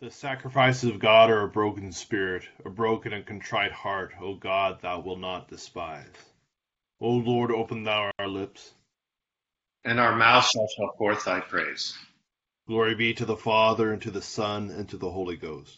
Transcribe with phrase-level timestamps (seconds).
[0.00, 4.80] The sacrifices of God are a broken spirit, a broken and contrite heart, O God,
[4.80, 6.06] thou wilt not despise.
[7.02, 8.72] O Lord, open thou our lips.
[9.84, 11.98] And our mouth shall show forth thy praise.
[12.66, 15.76] Glory be to the Father, and to the Son, and to the Holy Ghost.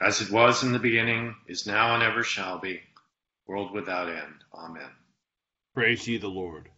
[0.00, 2.80] As it was in the beginning, is now, and ever shall be,
[3.46, 4.42] world without end.
[4.52, 4.90] Amen.
[5.74, 6.68] Praise ye the Lord.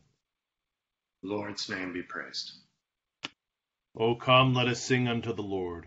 [1.23, 2.53] The Lord's name be praised.
[3.97, 5.87] O come, let us sing unto the Lord.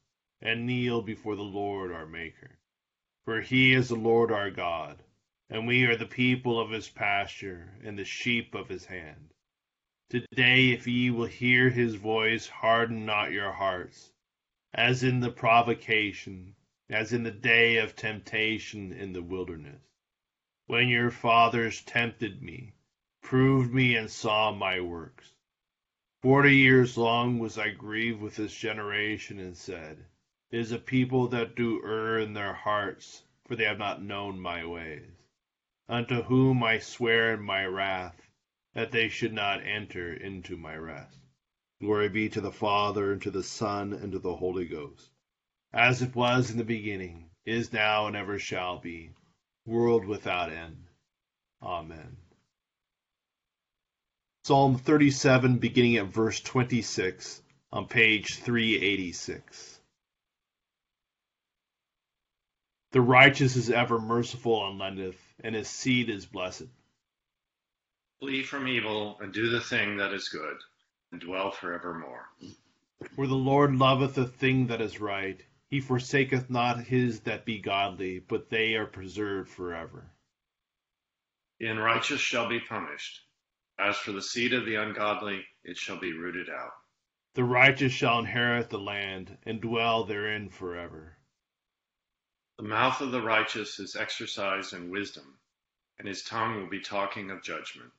[0.41, 2.57] and kneel before the Lord our Maker.
[3.25, 5.03] For he is the Lord our God,
[5.49, 9.33] and we are the people of his pasture and the sheep of his hand.
[10.09, 14.11] Today, if ye will hear his voice, harden not your hearts,
[14.73, 16.55] as in the provocation,
[16.89, 19.81] as in the day of temptation in the wilderness,
[20.67, 22.73] when your fathers tempted me,
[23.21, 25.31] proved me, and saw my works.
[26.21, 30.05] Forty years long was I grieved with this generation, and said,
[30.51, 34.65] is a people that do err in their hearts, for they have not known my
[34.65, 35.09] ways.
[35.87, 38.21] Unto whom I swear in my wrath,
[38.73, 41.17] that they should not enter into my rest.
[41.79, 45.09] Glory be to the Father, and to the Son, and to the Holy Ghost,
[45.73, 49.11] as it was in the beginning, is now, and ever shall be,
[49.65, 50.85] world without end.
[51.61, 52.17] Amen.
[54.43, 57.41] Psalm 37, beginning at verse 26,
[57.71, 59.80] on page 386.
[62.91, 66.67] The righteous is ever merciful and lendeth, and his seed is blessed.
[68.19, 70.57] Flee from evil, and do the thing that is good,
[71.11, 72.27] and dwell forevermore.
[73.15, 75.41] For the Lord loveth the thing that is right.
[75.69, 80.11] He forsaketh not his that be godly, but they are preserved forever.
[81.59, 83.21] The unrighteous shall be punished.
[83.79, 86.73] As for the seed of the ungodly, it shall be rooted out.
[87.35, 91.17] The righteous shall inherit the land, and dwell therein forever.
[92.57, 95.39] The mouth of the righteous is exercised in wisdom,
[95.97, 97.91] and his tongue will be talking of judgment.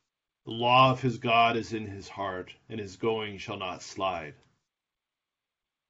[0.45, 4.35] The law of his God is in his heart, and his going shall not slide.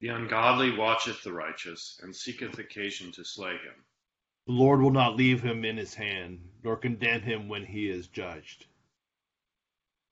[0.00, 3.84] The ungodly watcheth the righteous, and seeketh occasion to slay him.
[4.46, 8.08] The Lord will not leave him in his hand, nor condemn him when he is
[8.08, 8.66] judged.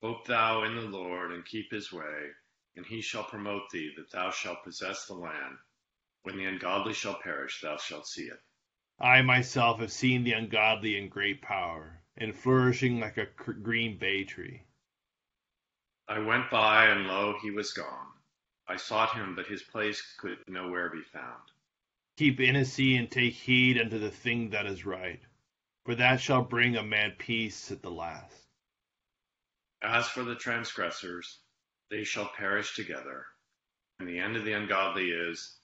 [0.03, 2.31] Hope thou in the Lord, and keep his way,
[2.77, 5.59] and he shall promote thee, that thou shalt possess the land.
[6.22, 8.42] When the ungodly shall perish, thou shalt see it.
[8.98, 14.25] I myself have seen the ungodly in great power, and flourishing like a green bay
[14.25, 14.64] tree.
[16.06, 18.12] I went by, and lo, he was gone.
[18.69, 21.50] I sought him, but his place could nowhere be found.
[22.18, 25.22] Keep innocency and take heed unto the thing that is right,
[25.86, 28.47] for that shall bring a man peace at the last.
[29.80, 31.39] As for the transgressors,
[31.91, 33.27] they shall perish together,
[33.98, 35.59] and the end of the ungodly is,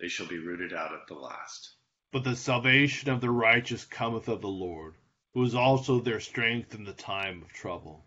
[0.00, 1.74] they shall be rooted out at the last.
[2.12, 4.94] But the salvation of the righteous cometh of the Lord,
[5.34, 8.06] who is also their strength in the time of trouble.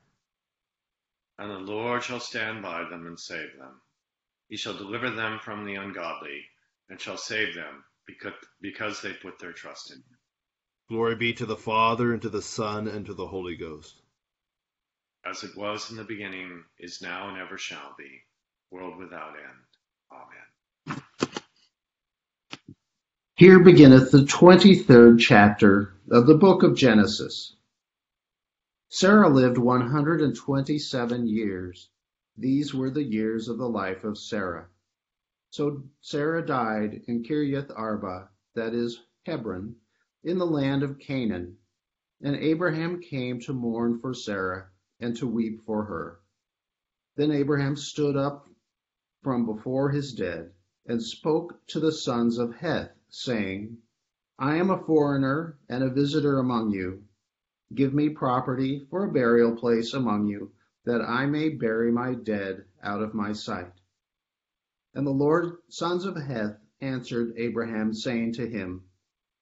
[1.37, 3.81] And the Lord shall stand by them and save them.
[4.49, 6.45] He shall deliver them from the ungodly,
[6.89, 10.17] and shall save them, because, because they put their trust in him.
[10.89, 14.01] Glory be to the Father, and to the Son, and to the Holy Ghost.
[15.25, 18.23] As it was in the beginning, is now, and ever shall be,
[18.69, 19.63] world without end.
[23.35, 27.55] Here beginneth the twenty-third chapter of the book of Genesis.
[28.89, 31.89] Sarah lived one hundred and twenty-seven years.
[32.37, 34.67] These were the years of the life of Sarah.
[35.49, 39.77] So Sarah died in Kiriath Arba, that is Hebron,
[40.23, 41.57] in the land of Canaan.
[42.21, 44.67] And Abraham came to mourn for Sarah
[44.99, 46.19] and to weep for her.
[47.15, 48.47] Then Abraham stood up
[49.23, 50.51] from before his dead
[50.85, 53.77] and spoke to the sons of Heth saying,
[54.39, 57.03] I am a foreigner and a visitor among you.
[57.75, 60.51] Give me property for a burial place among you,
[60.85, 63.71] that I may bury my dead out of my sight.
[64.95, 68.83] And the Lord sons of Heth answered Abraham, saying to him,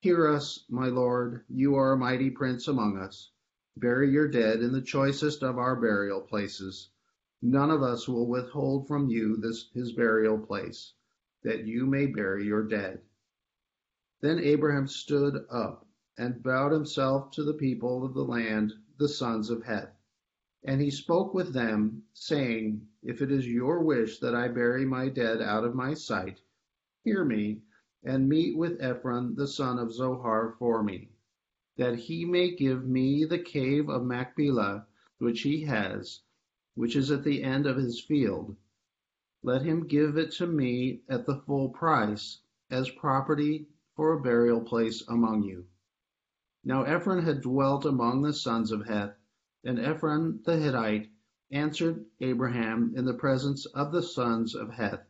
[0.02, 3.32] Hear us, my Lord, you are a mighty prince among us.
[3.78, 6.90] Bury your dead in the choicest of our burial places.
[7.42, 10.92] None of us will withhold from you this his burial place,
[11.44, 13.02] that you may bury your dead.
[14.24, 19.50] Then Abraham stood up and bowed himself to the people of the land, the sons
[19.50, 19.98] of Heth.
[20.64, 25.10] And he spoke with them, saying, If it is your wish that I bury my
[25.10, 26.40] dead out of my sight,
[27.04, 27.64] hear me,
[28.04, 31.10] and meet with Ephron the son of Zohar for me,
[31.78, 34.86] that he may give me the cave of Machpelah
[35.18, 36.22] which he has,
[36.76, 38.56] which is at the end of his field.
[39.42, 43.66] Let him give it to me at the full price, as property
[44.02, 45.64] for a burial place among you.
[46.64, 49.16] Now Ephron had dwelt among the sons of Heth,
[49.64, 51.12] and Ephron the Hittite
[51.52, 55.06] answered Abraham in the presence of the sons of Heth,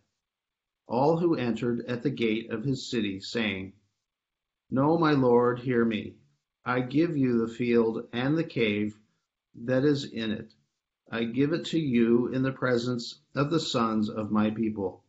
[0.88, 3.72] all who entered at the gate of his city, saying,
[4.70, 6.18] No, my lord, hear me.
[6.66, 9.00] I give you the field and the cave
[9.56, 10.54] that is in it.
[11.10, 15.06] I give it to you in the presence of the sons of my people.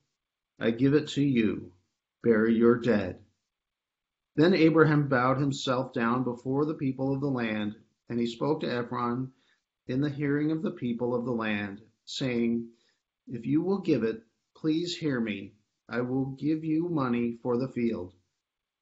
[0.60, 1.72] I give it to you.
[2.22, 3.18] Bury your dead.
[4.34, 7.76] Then Abraham bowed himself down before the people of the land,
[8.08, 9.32] and he spoke to Ephron
[9.86, 12.70] in the hearing of the people of the land, saying,
[13.26, 14.24] If you will give it,
[14.56, 15.54] please hear me.
[15.88, 18.14] I will give you money for the field.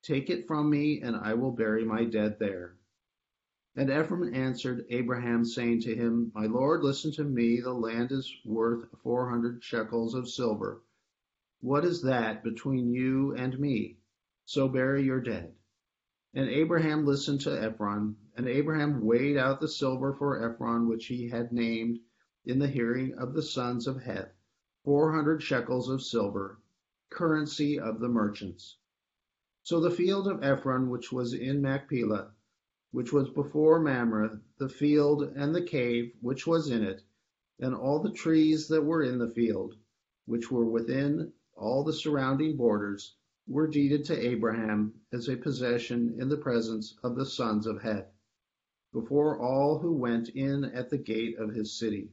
[0.02, 2.76] Take it from me, and I will bury my dead there.
[3.76, 7.60] And Ephron answered Abraham, saying to him, My lord, listen to me.
[7.60, 10.82] The land is worth four hundred shekels of silver.
[11.60, 13.99] What is that between you and me?
[14.52, 15.54] So bury your dead.
[16.34, 21.28] And Abraham listened to Ephron, and Abraham weighed out the silver for Ephron, which he
[21.28, 22.00] had named
[22.44, 24.34] in the hearing of the sons of Heth,
[24.82, 26.58] four hundred shekels of silver,
[27.10, 28.76] currency of the merchants.
[29.62, 32.32] So the field of Ephron, which was in Machpelah,
[32.90, 37.02] which was before Mamre, the field and the cave which was in it,
[37.60, 39.76] and all the trees that were in the field,
[40.26, 43.14] which were within all the surrounding borders,
[43.50, 48.06] were deeded to Abraham as a possession in the presence of the sons of Heth,
[48.92, 52.12] before all who went in at the gate of his city.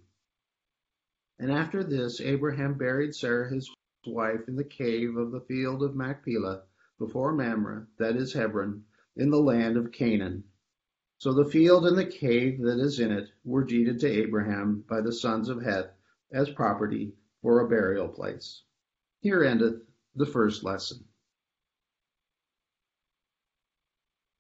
[1.38, 3.70] And after this, Abraham buried Sarah his
[4.08, 6.64] wife in the cave of the field of Machpelah,
[6.98, 8.84] before Mamre, that is Hebron,
[9.16, 10.44] in the land of Canaan.
[11.20, 15.02] So the field and the cave that is in it were deeded to Abraham by
[15.02, 15.92] the sons of Heth
[16.32, 17.14] as property
[17.44, 18.64] for a burial place.
[19.20, 19.84] Here endeth
[20.16, 21.06] the first lesson.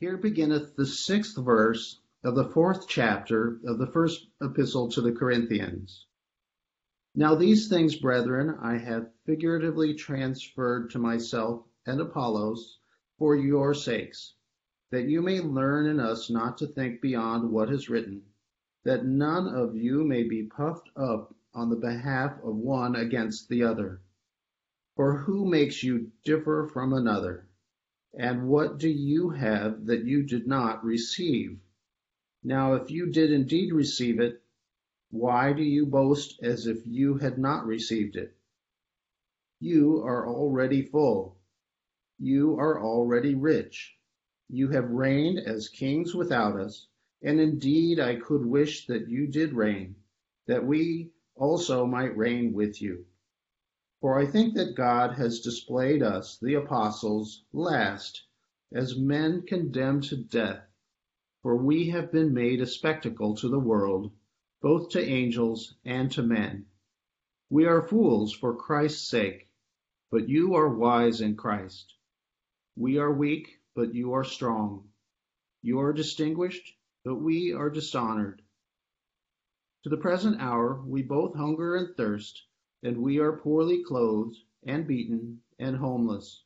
[0.00, 5.10] Here beginneth the sixth verse of the fourth chapter of the first epistle to the
[5.10, 6.06] Corinthians.
[7.16, 12.78] Now these things, brethren, I have figuratively transferred to myself and Apollos
[13.18, 14.34] for your sakes,
[14.92, 18.22] that you may learn in us not to think beyond what is written,
[18.84, 23.64] that none of you may be puffed up on the behalf of one against the
[23.64, 24.00] other.
[24.94, 27.47] For who makes you differ from another?
[28.14, 31.58] And what do you have that you did not receive?
[32.42, 34.42] Now, if you did indeed receive it,
[35.10, 38.36] why do you boast as if you had not received it?
[39.60, 41.36] You are already full.
[42.18, 43.96] You are already rich.
[44.48, 46.86] You have reigned as kings without us,
[47.22, 49.96] and indeed I could wish that you did reign,
[50.46, 53.06] that we also might reign with you.
[54.00, 58.22] For I think that God has displayed us, the apostles, last,
[58.72, 60.64] as men condemned to death,
[61.42, 64.12] for we have been made a spectacle to the world,
[64.60, 66.66] both to angels and to men.
[67.50, 69.48] We are fools for Christ's sake,
[70.12, 71.96] but you are wise in Christ.
[72.76, 74.92] We are weak, but you are strong.
[75.60, 78.42] You are distinguished, but we are dishonored.
[79.82, 82.44] To the present hour we both hunger and thirst
[82.82, 86.44] and we are poorly clothed, and beaten, and homeless.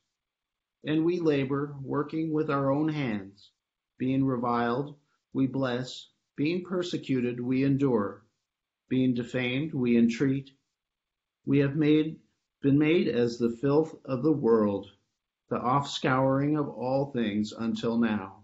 [0.83, 3.51] And we labor, working with our own hands.
[3.97, 4.95] Being reviled,
[5.31, 6.09] we bless.
[6.35, 8.25] Being persecuted, we endure.
[8.89, 10.51] Being defamed, we entreat.
[11.45, 12.19] We have made,
[12.61, 14.91] been made as the filth of the world,
[15.49, 18.43] the offscouring of all things until now.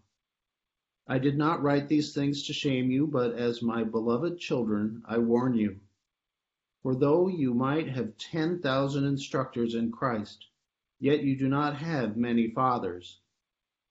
[1.07, 5.17] I did not write these things to shame you, but as my beloved children, I
[5.17, 5.79] warn you.
[6.81, 10.45] For though you might have ten thousand instructors in Christ,
[10.97, 13.19] yet you do not have many fathers.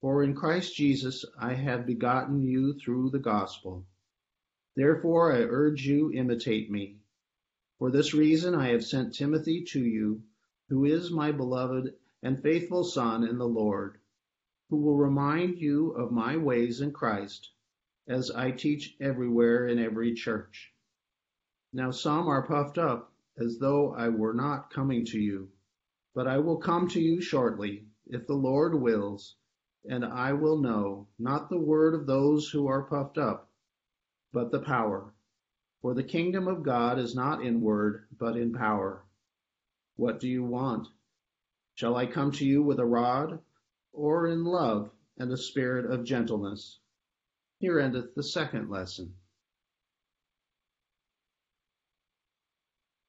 [0.00, 3.86] For in Christ Jesus I have begotten you through the gospel.
[4.74, 6.96] Therefore I urge you imitate me.
[7.78, 10.22] For this reason I have sent Timothy to you,
[10.68, 13.98] who is my beloved and faithful son in the Lord,
[14.70, 17.50] who will remind you of my ways in Christ,
[18.06, 20.72] as I teach everywhere in every church.
[21.72, 25.50] Now some are puffed up, as though I were not coming to you.
[26.14, 29.36] But I will come to you shortly, if the Lord wills,
[29.84, 33.50] and I will know, not the word of those who are puffed up,
[34.32, 35.12] but the power.
[35.82, 39.04] For the kingdom of God is not in word, but in power.
[39.96, 40.88] What do you want?
[41.74, 43.40] Shall I come to you with a rod,
[43.92, 46.80] or in love and a spirit of gentleness?
[47.58, 49.14] Here endeth the second lesson.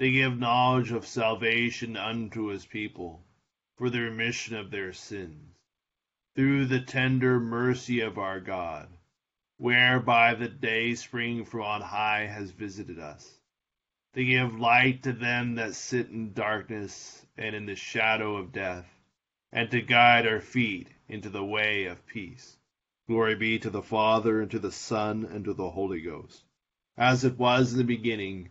[0.00, 3.24] they give knowledge of salvation unto his people,
[3.78, 5.54] for the remission of their sins,
[6.36, 8.88] through the tender mercy of our God,
[9.58, 13.38] whereby the day spring from on high has visited us.
[14.14, 18.86] to give light to them that sit in darkness and in the shadow of death,
[19.52, 22.56] and to guide our feet into the way of peace.
[23.08, 26.42] Glory be to the Father, and to the Son, and to the Holy Ghost,
[26.98, 28.50] as it was in the beginning,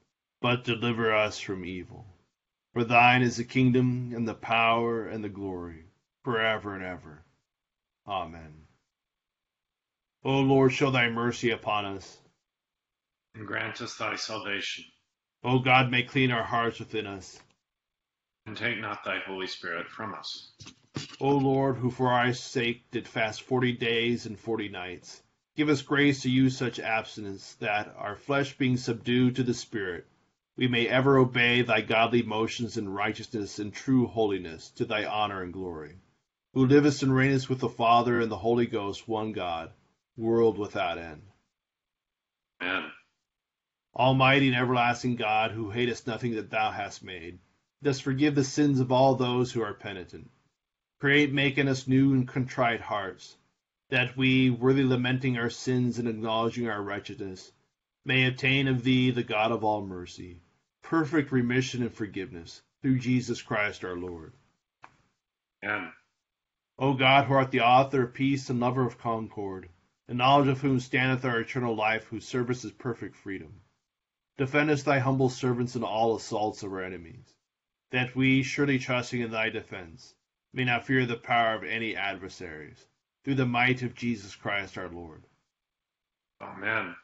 [0.41, 2.05] but deliver us from evil.
[2.73, 5.85] For thine is the kingdom, and the power, and the glory,
[6.23, 7.23] forever and ever.
[8.07, 8.53] Amen.
[10.23, 12.17] O Lord, show thy mercy upon us.
[13.35, 14.85] And grant us thy salvation.
[15.43, 17.39] O God, make clean our hearts within us.
[18.45, 20.51] And take not thy Holy Spirit from us.
[21.19, 25.21] O Lord, who for our sake did fast forty days and forty nights,
[25.55, 30.05] give us grace to use such abstinence that, our flesh being subdued to the Spirit,
[30.61, 35.41] we may ever obey thy godly motions in righteousness and true holiness to thy honor
[35.41, 35.95] and glory,
[36.53, 39.71] who livest and reignest with the Father and the Holy Ghost, one God,
[40.15, 41.23] world without end.
[42.61, 42.91] Amen.
[43.95, 47.39] Almighty and everlasting God, who hatest nothing that thou hast made,
[47.81, 50.29] dost forgive the sins of all those who are penitent.
[50.99, 53.35] Create, make in us new and contrite hearts,
[53.89, 57.51] that we, worthy lamenting our sins and acknowledging our wretchedness,
[58.05, 60.39] may obtain of thee, the God of all mercy,
[60.83, 64.33] perfect remission and forgiveness, through Jesus Christ our Lord.
[65.63, 65.91] Amen.
[66.79, 69.69] O God, who art the author of peace and lover of concord,
[70.07, 73.61] in knowledge of whom standeth our eternal life, whose service is perfect freedom,
[74.37, 77.35] defendest thy humble servants in all assaults of our enemies,
[77.91, 80.15] that we, surely trusting in thy defense,
[80.53, 82.87] may not fear the power of any adversaries,
[83.23, 85.23] through the might of Jesus Christ our Lord.
[86.41, 86.95] Amen.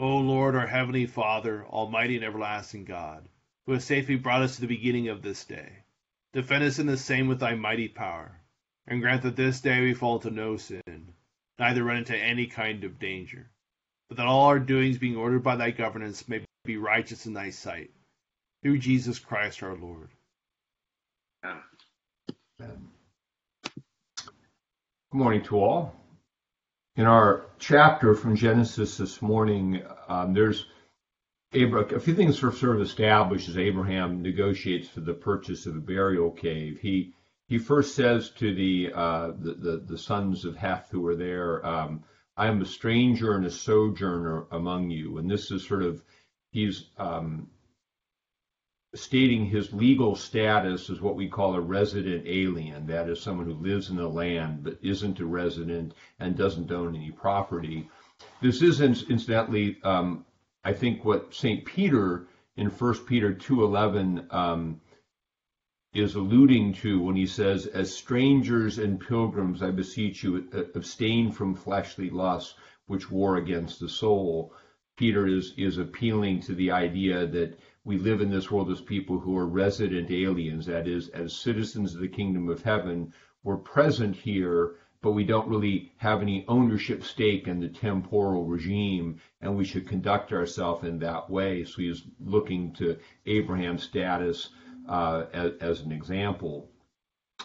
[0.00, 3.28] O Lord, our heavenly Father, almighty and everlasting God,
[3.66, 5.84] who hast safely brought us to the beginning of this day,
[6.32, 8.40] defend us in the same with thy mighty power,
[8.86, 11.12] and grant that this day we fall into no sin,
[11.58, 13.50] neither run into any kind of danger,
[14.08, 17.50] but that all our doings, being ordered by thy governance, may be righteous in thy
[17.50, 17.90] sight,
[18.62, 20.08] through Jesus Christ our Lord.
[21.44, 21.60] Amen.
[22.58, 22.72] Good
[25.12, 25.99] morning to all.
[26.96, 30.66] In our chapter from Genesis this morning, um, there's
[31.52, 35.76] Abraham, a few things are sort of established as Abraham negotiates for the purchase of
[35.76, 36.78] a burial cave.
[36.80, 37.14] He
[37.46, 41.64] he first says to the uh, the, the, the sons of Heth who are there,
[41.64, 42.04] um,
[42.36, 46.02] "I am a stranger and a sojourner among you," and this is sort of
[46.50, 47.48] he's um,
[48.94, 52.86] stating his legal status as what we call a resident alien.
[52.86, 56.96] That is someone who lives in the land but isn't a resident and doesn't own
[56.96, 57.88] any property.
[58.42, 60.26] This is incidentally, um,
[60.64, 61.64] I think, what St.
[61.64, 62.26] Peter
[62.56, 64.80] in 1 Peter 2.11 um,
[65.94, 71.54] is alluding to when he says, As strangers and pilgrims, I beseech you, abstain from
[71.54, 72.54] fleshly lusts
[72.86, 74.52] which war against the soul.
[74.96, 79.18] Peter is, is appealing to the idea that we live in this world as people
[79.18, 83.12] who are resident aliens, that is, as citizens of the kingdom of heaven.
[83.42, 89.20] We're present here, but we don't really have any ownership stake in the temporal regime,
[89.40, 91.64] and we should conduct ourselves in that way.
[91.64, 94.50] So he's looking to Abraham's status
[94.88, 96.70] uh, as, as an example.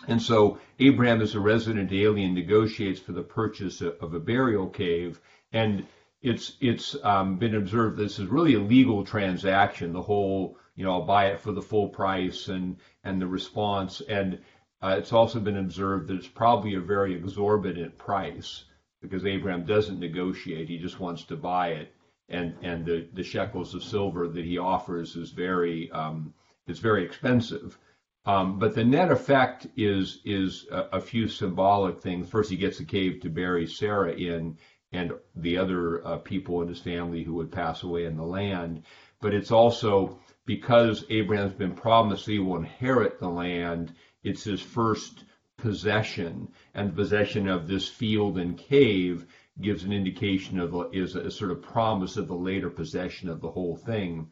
[0.10, 5.22] And so Abraham, as a resident alien, negotiates for the purchase of, a burial cave.
[5.54, 5.86] And
[6.26, 9.94] it's it's um, been observed this is really a legal transaction.
[9.94, 14.02] The whole, you know, I'll buy it for the full price, and and the response,
[14.02, 14.40] and
[14.82, 18.66] uh, it's also been observed that it's probably a very exorbitant price
[19.02, 21.94] because Abraham doesn't negotiate; he just wants to buy it,
[22.28, 26.34] and and the the shekels of silver that he offers is very um,
[26.68, 27.78] very expensive.
[28.26, 32.28] Um, but the net effect is is a, a, few symbolic things.
[32.28, 34.58] First, he gets a cave to bury Sarah in,
[34.96, 38.84] and the other uh, people in his family who would pass away in the land.
[39.22, 45.24] But it's also because Abraham's been promised he will inherit the land, it's his first
[45.58, 49.26] possession, and the possession of this field and cave
[49.62, 53.50] gives an indication of is a sort of promise of the later possession of the
[53.50, 54.28] whole thing.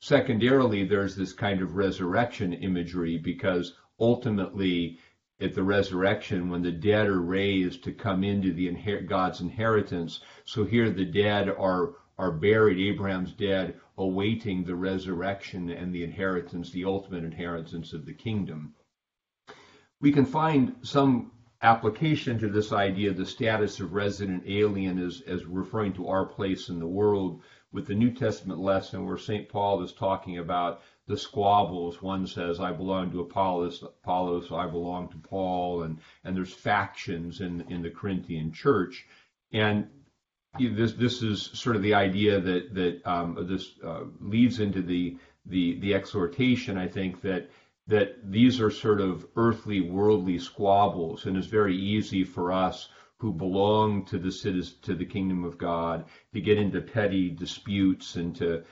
[0.00, 4.98] Secondarily, there's this kind of resurrection imagery because ultimately
[5.40, 10.20] at the resurrection when the dead are raised to come into the inher- God's inheritance.
[10.44, 16.72] So here the dead are are buried, Abraham's dead, awaiting the resurrection and the inheritance,
[16.72, 18.74] the ultimate inheritance of the kingdom.
[20.00, 21.30] We can find some
[21.62, 26.68] application to this idea, the status of resident alien as, as referring to our place
[26.68, 27.40] in the world
[27.72, 29.48] with the New Testament lesson where St.
[29.48, 32.00] Paul is talking about the squabbles.
[32.00, 37.40] One says, I belong to Apollos, Apollos, I belong to Paul, and, and there's factions
[37.40, 39.06] in, in the Corinthian church.
[39.52, 39.88] And
[40.60, 45.16] this, this is sort of the idea that, that um, this uh, leads into the,
[45.46, 47.50] the, the exhortation, I think, that,
[47.86, 53.32] that these are sort of earthly, worldly squabbles, and it's very easy for us who
[53.32, 58.36] belong to the citizens, to the kingdom of God to get into petty disputes and
[58.36, 58.62] to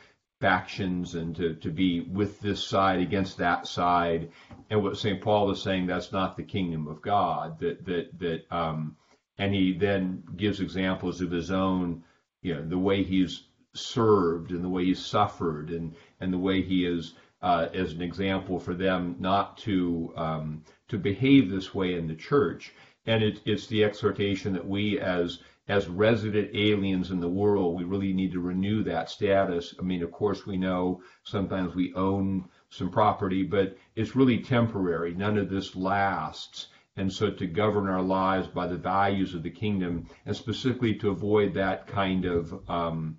[0.41, 4.31] factions and to, to be with this side against that side.
[4.71, 5.21] And what St.
[5.21, 7.59] Paul is saying, that's not the kingdom of God.
[7.61, 8.97] That that that um,
[9.39, 12.03] and he then gives examples of his own,
[12.43, 13.45] you know, the way he's
[13.75, 18.03] served and the way he's suffered and and the way he is uh, as an
[18.03, 22.75] example for them not to um, to behave this way in the church.
[23.07, 27.85] And it, it's the exhortation that we as as resident aliens in the world, we
[27.85, 29.75] really need to renew that status.
[29.79, 35.15] I mean, of course, we know sometimes we own some property, but it's really temporary.
[35.15, 36.69] None of this lasts.
[36.97, 41.11] And so to govern our lives by the values of the kingdom, and specifically to
[41.11, 43.19] avoid that kind of um,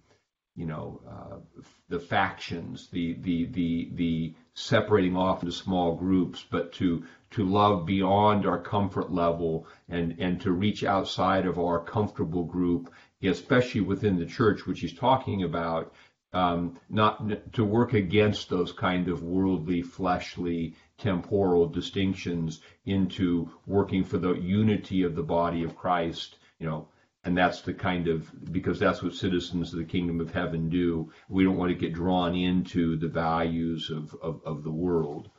[0.57, 6.73] you know, uh, the factions, the the the the separating off into small groups, but
[6.73, 12.43] to to love beyond our comfort level and and to reach outside of our comfortable
[12.43, 12.91] group,
[13.23, 15.93] especially within the church, which he's talking about.
[16.33, 24.17] Um, not to work against those kind of worldly, fleshly, temporal distinctions into working for
[24.17, 26.37] the unity of the body of Christ.
[26.59, 26.87] You know,
[27.23, 31.11] and that's the kind of because that's what citizens of the kingdom of heaven do.
[31.27, 35.29] We don't want to get drawn into the values of, of, of the world.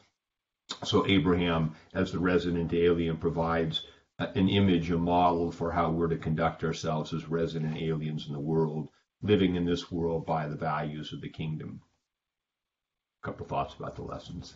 [0.84, 3.82] So Abraham, as the resident alien, provides
[4.20, 8.32] uh, an image, a model for how we're to conduct ourselves as resident aliens in
[8.32, 8.88] the world,
[9.20, 11.82] living in this world by the values of the kingdom.
[13.22, 14.54] A couple thoughts about the lessons.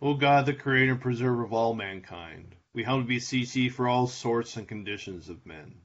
[0.00, 4.06] O God, the creator and preserver of all mankind, we humbly beseech thee for all
[4.06, 5.80] sorts and conditions of men,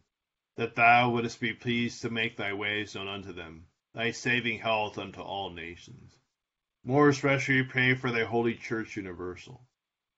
[0.57, 4.97] that thou wouldest be pleased to make thy ways known unto them, thy saving health
[4.99, 6.15] unto all nations.
[6.83, 9.61] More especially pray for thy holy church universal,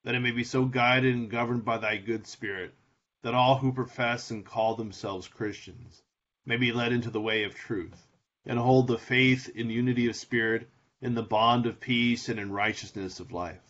[0.05, 2.73] that it may be so guided and governed by thy good spirit,
[3.21, 6.03] that all who profess and call themselves Christians
[6.45, 8.07] may be led into the way of truth,
[8.45, 10.69] and hold the faith in unity of spirit,
[11.01, 13.61] in the bond of peace, and in righteousness of life.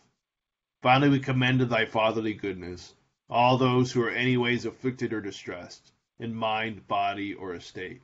[0.83, 2.93] Finally, we commend to thy fatherly goodness
[3.27, 8.03] all those who are anyways afflicted or distressed, in mind, body, or estate.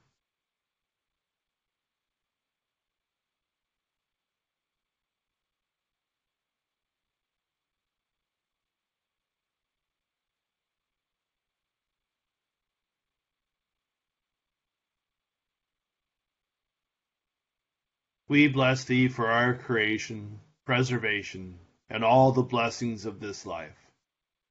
[18.31, 23.91] We bless thee for our creation, preservation, and all the blessings of this life,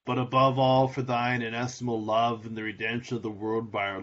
[0.05, 3.99] but above all for thine inestimable love and the redemption of the world by our